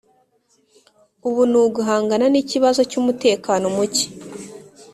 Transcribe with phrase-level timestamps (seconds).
[1.27, 4.07] Ubu ni uguhangana n’ikibazo cy’umutekano mucye